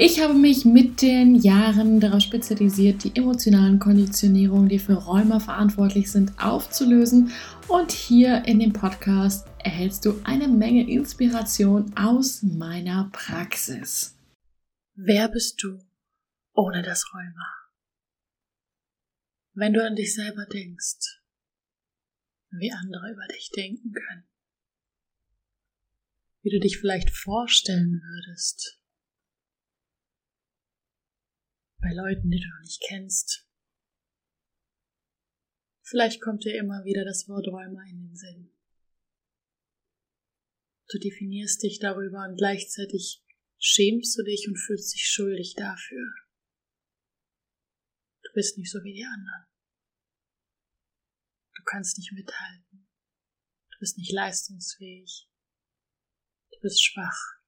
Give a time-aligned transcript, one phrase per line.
[0.00, 6.12] Ich habe mich mit den Jahren darauf spezialisiert, die emotionalen Konditionierungen, die für Rheuma verantwortlich
[6.12, 7.32] sind, aufzulösen.
[7.66, 14.16] Und hier in dem Podcast erhältst du eine Menge Inspiration aus meiner Praxis.
[14.94, 15.80] Wer bist du
[16.54, 17.52] ohne das Rheuma?
[19.54, 21.20] Wenn du an dich selber denkst,
[22.50, 24.28] wie andere über dich denken können,
[26.42, 28.77] wie du dich vielleicht vorstellen würdest,
[31.80, 33.46] bei Leuten, die du noch nicht kennst.
[35.82, 38.52] Vielleicht kommt dir immer wieder das Wort Räumer in den Sinn.
[40.90, 43.22] Du definierst dich darüber und gleichzeitig
[43.58, 46.14] schämst du dich und fühlst dich schuldig dafür.
[48.22, 49.46] Du bist nicht so wie die anderen.
[51.54, 52.88] Du kannst nicht mithalten.
[53.70, 55.28] Du bist nicht leistungsfähig.
[56.50, 57.38] Du bist schwach.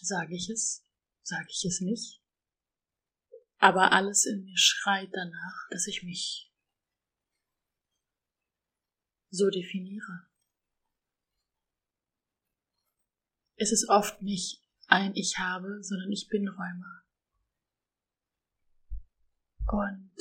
[0.00, 0.84] Sage ich es?
[1.22, 2.20] Sage ich es nicht.
[3.58, 6.52] Aber alles in mir schreit danach, dass ich mich
[9.30, 10.28] so definiere.
[13.56, 17.04] Es ist oft nicht ein Ich habe, sondern ich bin Räumer.
[19.68, 20.16] Und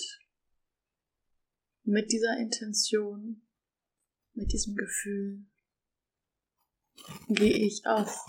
[1.84, 3.42] mit dieser Intention,
[4.34, 5.46] mit diesem Gefühl
[7.28, 8.28] gehe ich auch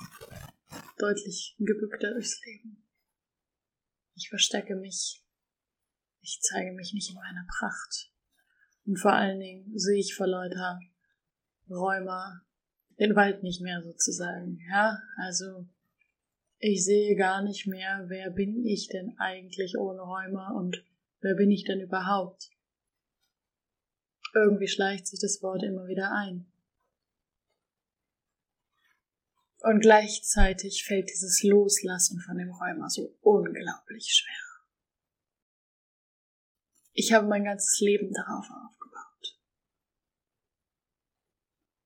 [0.98, 2.84] deutlich gebückter durchs Leben.
[4.14, 5.22] Ich verstecke mich.
[6.20, 8.12] Ich zeige mich nicht in meiner Pracht.
[8.84, 10.80] Und vor allen Dingen sehe ich vor lauter
[11.68, 12.42] Räumer
[12.98, 14.58] den Wald nicht mehr sozusagen.
[14.70, 15.66] Ja, also
[16.58, 20.84] ich sehe gar nicht mehr, wer bin ich denn eigentlich ohne Räumer und
[21.20, 22.50] wer bin ich denn überhaupt?
[24.34, 26.51] Irgendwie schleicht sich das Wort immer wieder ein.
[29.62, 34.42] Und gleichzeitig fällt dieses Loslassen von dem Rheuma so unglaublich schwer.
[36.94, 39.38] Ich habe mein ganzes Leben darauf aufgebaut.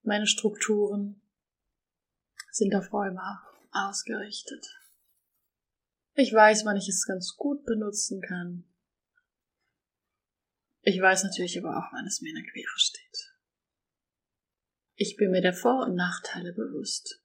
[0.02, 1.20] Meine Strukturen
[2.50, 4.66] sind auf Rheuma ausgerichtet.
[6.14, 8.64] Ich weiß, wann ich es ganz gut benutzen kann.
[10.80, 13.34] Ich weiß natürlich aber auch, wann es mir in der Quere steht.
[14.94, 17.20] Ich bin mir der Vor- und Nachteile bewusst.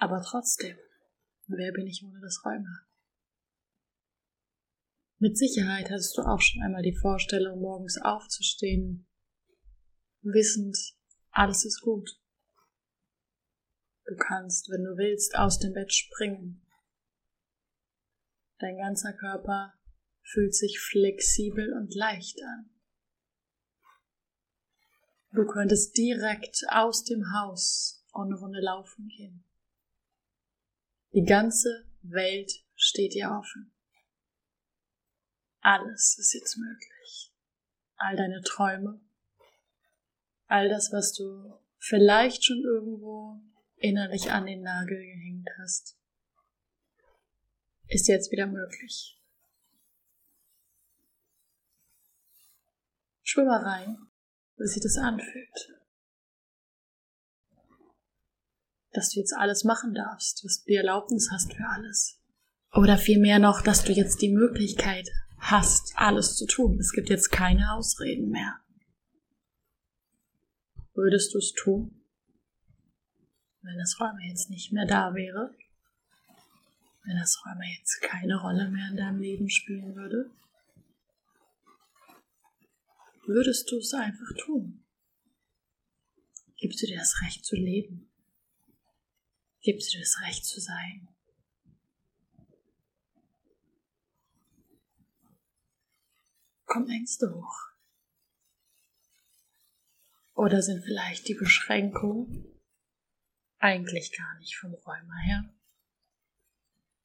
[0.00, 0.78] Aber trotzdem,
[1.46, 2.86] wer bin ich ohne das Rheuma?
[5.18, 9.06] Mit Sicherheit hattest du auch schon einmal die Vorstellung, morgens aufzustehen,
[10.22, 10.78] wissend,
[11.32, 12.18] alles ist gut.
[14.06, 16.66] Du kannst, wenn du willst, aus dem Bett springen.
[18.58, 19.74] Dein ganzer Körper
[20.22, 22.70] fühlt sich flexibel und leicht an.
[25.32, 29.44] Du könntest direkt aus dem Haus eine Runde laufen gehen.
[31.12, 33.72] Die ganze Welt steht dir offen.
[35.60, 37.32] Alles ist jetzt möglich.
[37.96, 39.00] All deine Träume,
[40.46, 43.40] all das, was du vielleicht schon irgendwo
[43.76, 45.96] innerlich an den Nagel gehängt hast,
[47.88, 49.20] ist jetzt wieder möglich.
[53.22, 53.98] Schwimm mal rein,
[54.56, 55.79] wie sich das anfühlt.
[58.92, 62.20] Dass du jetzt alles machen darfst, dass du die Erlaubnis hast für alles.
[62.72, 65.08] Oder vielmehr noch, dass du jetzt die Möglichkeit
[65.38, 66.78] hast, alles zu tun.
[66.78, 68.60] Es gibt jetzt keine Ausreden mehr.
[70.94, 72.02] Würdest du es tun,
[73.62, 75.54] wenn das Räume jetzt nicht mehr da wäre?
[77.04, 80.30] Wenn das Räume jetzt keine Rolle mehr in deinem Leben spielen würde?
[83.26, 84.84] Würdest du es einfach tun?
[86.56, 88.09] Gibst du dir das Recht zu leben?
[89.62, 91.08] Gibst du das Recht zu sein.
[96.64, 97.70] Kommen Ängste hoch?
[100.34, 102.46] Oder sind vielleicht die Beschränkungen
[103.58, 105.52] eigentlich gar nicht vom Räumer her,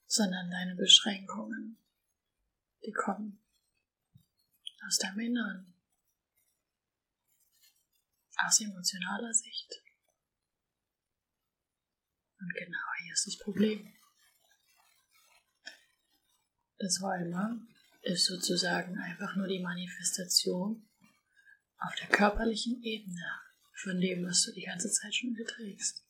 [0.05, 1.77] sondern deine Beschränkungen,
[2.85, 3.43] die kommen
[4.87, 5.73] aus deinem Inneren,
[8.37, 9.81] aus emotionaler Sicht
[12.45, 13.91] Und genau hier ist das Problem.
[16.77, 17.59] Das Rheuma
[18.03, 20.87] ist sozusagen einfach nur die Manifestation
[21.79, 23.25] auf der körperlichen Ebene
[23.73, 26.05] von dem, was du die ganze Zeit schon trägst.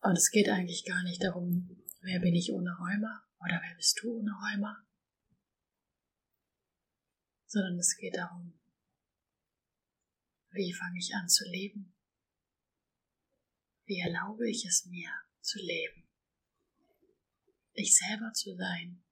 [0.00, 4.00] Und es geht eigentlich gar nicht darum, wer bin ich ohne Rheuma oder wer bist
[4.02, 4.86] du ohne Rheuma,
[7.44, 8.58] sondern es geht darum,
[10.52, 11.94] wie fange ich an zu leben?
[13.90, 15.10] Wie erlaube ich es mir
[15.40, 16.08] zu leben?
[17.72, 19.02] Ich selber zu sein.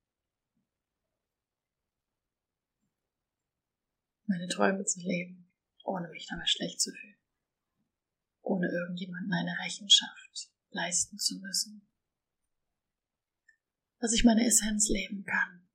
[4.26, 5.52] Meine Träume zu leben,
[5.82, 7.18] ohne mich dabei schlecht zu fühlen.
[8.42, 11.88] Ohne irgendjemanden eine Rechenschaft leisten zu müssen.
[13.98, 15.68] Dass ich meine Essenz leben kann.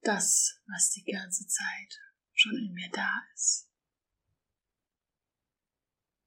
[0.00, 2.00] Das, was die ganze Zeit
[2.32, 3.68] schon in mir da ist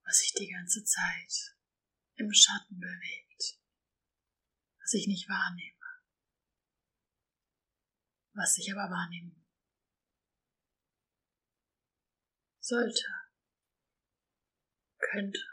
[0.07, 1.57] was sich die ganze Zeit
[2.15, 3.59] im Schatten bewegt,
[4.79, 5.85] was ich nicht wahrnehme,
[8.33, 9.45] was ich aber wahrnehmen
[12.59, 13.05] sollte,
[14.97, 15.43] könnte.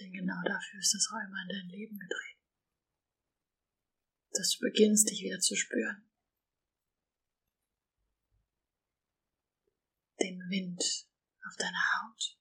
[0.00, 2.38] Denn genau dafür ist das Räumer in dein Leben gedreht.
[4.32, 6.10] Dass du beginnst, dich wieder zu spüren.
[10.18, 11.11] Den Wind
[11.46, 12.38] auf deiner Haut.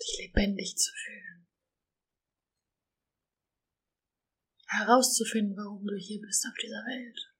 [0.00, 1.46] Dich lebendig zu fühlen.
[4.66, 7.34] Herauszufinden, warum du hier bist auf dieser Welt.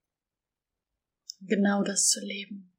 [1.40, 2.76] Genau das zu leben.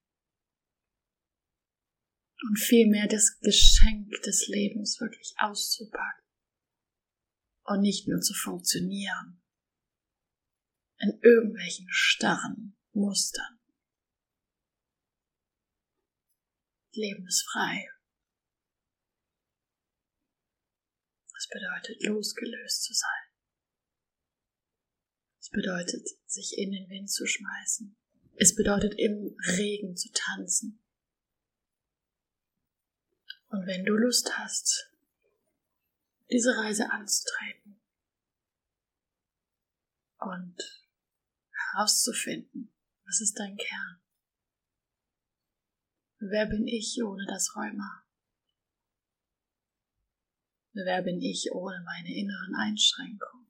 [2.41, 6.25] Und vielmehr das Geschenk des Lebens wirklich auszupacken.
[7.63, 9.41] Und nicht nur zu funktionieren.
[10.97, 13.60] In irgendwelchen starren Mustern.
[16.93, 17.89] Leben ist frei.
[21.37, 23.31] Es bedeutet, losgelöst zu sein.
[25.39, 27.95] Es bedeutet, sich in den Wind zu schmeißen.
[28.35, 30.79] Es bedeutet, im Regen zu tanzen.
[33.49, 34.91] Und wenn du Lust hast,
[36.29, 37.81] diese Reise anzutreten
[40.19, 40.55] und
[41.51, 42.71] herauszufinden,
[43.05, 44.01] was ist dein Kern?
[46.23, 48.03] Wer bin ich ohne das Rheuma?
[50.73, 53.47] Wer bin ich ohne meine inneren Einschränkungen?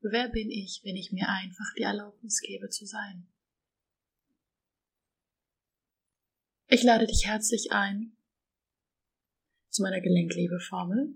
[0.00, 3.28] Wer bin ich, wenn ich mir einfach die Erlaubnis gebe zu sein?
[6.66, 8.16] Ich lade dich herzlich ein
[9.68, 11.14] zu meiner Gelenkliebeformel.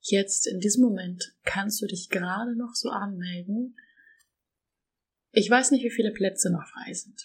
[0.00, 3.76] Jetzt in diesem Moment kannst du dich gerade noch so anmelden.
[5.32, 7.22] Ich weiß nicht, wie viele Plätze noch frei sind.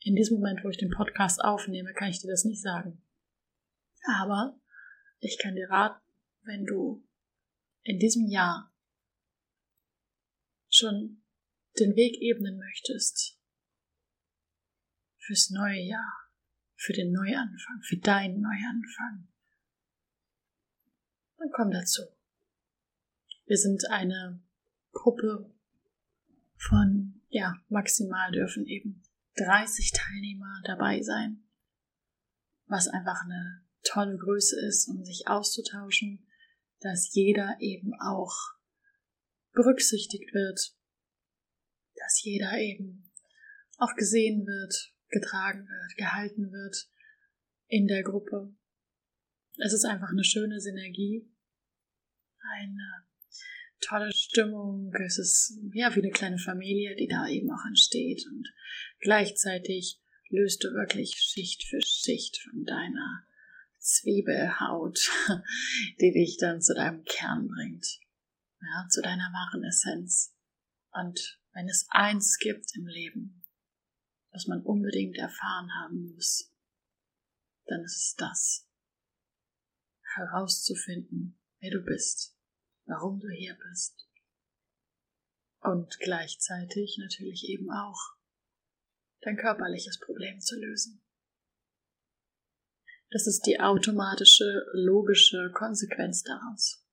[0.00, 3.02] In diesem Moment, wo ich den Podcast aufnehme, kann ich dir das nicht sagen.
[4.20, 4.60] Aber
[5.18, 6.00] ich kann dir raten,
[6.42, 7.04] wenn du
[7.82, 8.72] in diesem Jahr
[10.68, 11.22] schon
[11.78, 13.38] den Weg ebnen möchtest
[15.18, 16.30] fürs neue Jahr,
[16.76, 19.28] für den Neuanfang, für deinen Neuanfang,
[21.38, 22.02] dann komm dazu.
[23.46, 24.42] Wir sind eine
[24.92, 25.52] Gruppe
[26.56, 29.02] von, ja, maximal dürfen eben
[29.36, 31.44] 30 Teilnehmer dabei sein,
[32.66, 36.26] was einfach eine tolle Größe ist, um sich auszutauschen,
[36.80, 38.34] dass jeder eben auch
[39.52, 40.74] berücksichtigt wird,
[41.94, 43.12] dass jeder eben
[43.78, 46.90] auch gesehen wird, getragen wird, gehalten wird
[47.66, 48.54] in der Gruppe.
[49.58, 51.30] Es ist einfach eine schöne Synergie,
[52.38, 53.05] eine
[53.80, 54.92] tolle Stimmung.
[55.04, 58.48] Es ist ja wie eine kleine Familie, die da eben auch entsteht und
[59.00, 63.26] gleichzeitig löst du wirklich Schicht für Schicht von deiner
[63.78, 64.98] Zwiebelhaut,
[66.00, 67.86] die dich dann zu deinem Kern bringt,
[68.60, 70.34] ja, zu deiner wahren Essenz.
[70.90, 73.44] Und wenn es eins gibt im Leben,
[74.32, 76.52] was man unbedingt erfahren haben muss,
[77.66, 78.68] dann ist es das,
[80.14, 82.35] herauszufinden, wer du bist
[82.86, 84.08] warum du hier bist.
[85.60, 88.16] Und gleichzeitig natürlich eben auch
[89.22, 91.02] dein körperliches Problem zu lösen.
[93.10, 96.84] Das ist die automatische, logische Konsequenz daraus,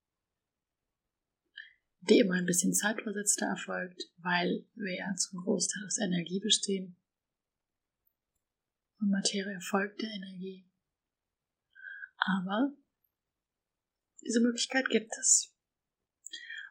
[2.01, 6.97] die immer ein bisschen zeitversetzter erfolgt, weil wir ja zum Großteil aus Energie bestehen.
[8.99, 10.69] Und Materie folgt der Energie.
[12.17, 12.73] Aber
[14.21, 15.52] diese Möglichkeit gibt es.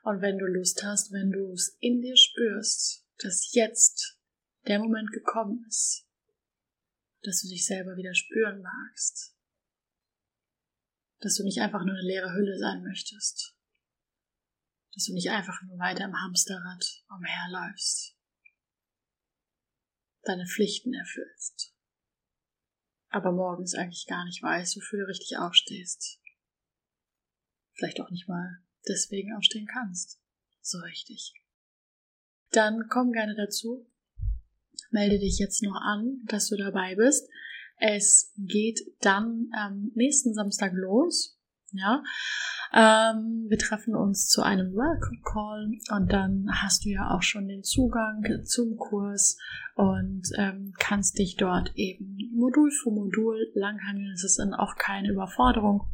[0.02, 4.18] Und wenn du Lust hast, wenn du es in dir spürst, dass jetzt
[4.66, 6.08] der Moment gekommen ist,
[7.22, 9.36] dass du dich selber wieder spüren magst,
[11.20, 13.56] dass du nicht einfach nur eine leere Hülle sein möchtest,
[14.92, 18.18] dass du nicht einfach nur weiter im Hamsterrad umherläufst,
[20.22, 21.76] deine Pflichten erfüllst,
[23.08, 26.20] aber morgens eigentlich gar nicht weißt, wofür du richtig aufstehst.
[27.74, 30.20] Vielleicht auch nicht mal deswegen aufstehen kannst.
[30.60, 31.34] So richtig.
[32.50, 33.86] Dann komm gerne dazu.
[34.90, 37.28] Melde dich jetzt noch an, dass du dabei bist.
[37.78, 41.38] Es geht dann am nächsten Samstag los.
[41.74, 42.02] Ja,
[42.74, 47.48] ähm, wir treffen uns zu einem Welcome Call und dann hast du ja auch schon
[47.48, 49.38] den Zugang zum Kurs
[49.74, 54.12] und ähm, kannst dich dort eben Modul für Modul langhangeln.
[54.12, 55.88] Es ist dann auch keine Überforderung.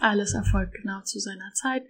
[0.00, 1.84] Alles erfolgt genau zu seiner Zeit.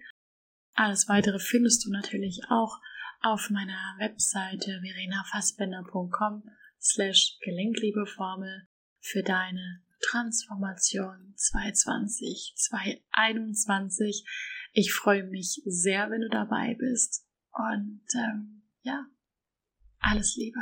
[0.81, 2.79] Alles weitere findest du natürlich auch
[3.21, 6.41] auf meiner Webseite verenafassbender.com
[6.79, 8.67] slash Gelenkliebeformel
[8.99, 14.25] für deine Transformation 2020, 2021.
[14.73, 17.27] Ich freue mich sehr, wenn du dabei bist.
[17.51, 19.05] Und ähm, ja,
[19.99, 20.61] alles Liebe.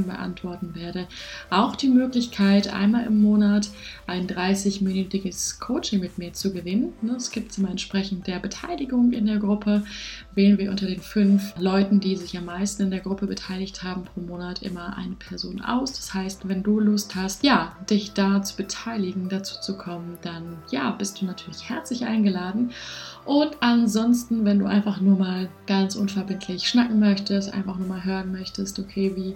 [0.01, 1.07] Fragen beantworten werde.
[1.49, 3.69] Auch die Möglichkeit, einmal im Monat
[4.07, 6.93] ein 30-minütiges Coaching mit mir zu gewinnen.
[7.15, 9.83] Es gibt immer entsprechend der Beteiligung in der Gruppe.
[10.35, 14.05] Wählen wir unter den fünf Leuten, die sich am meisten in der Gruppe beteiligt haben,
[14.05, 15.93] pro Monat immer eine Person aus.
[15.93, 20.57] Das heißt, wenn du Lust hast, ja, dich da zu beteiligen, dazu zu kommen, dann
[20.71, 22.71] ja, bist du natürlich herzlich eingeladen.
[23.25, 28.31] Und ansonsten, wenn du einfach nur mal ganz unverbindlich schnacken möchtest, einfach nur mal hören
[28.31, 29.35] möchtest, okay, wie